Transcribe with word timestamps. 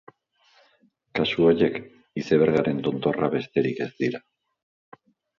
Kasu 1.17 1.43
horiek 1.49 1.75
icebergaren 2.21 2.79
tontorra 2.87 3.29
besterik 3.35 3.83
ez 3.87 3.91
dira. 4.05 4.23